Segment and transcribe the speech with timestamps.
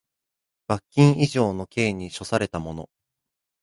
[0.65, 2.89] 罰金以上の刑に処せられた者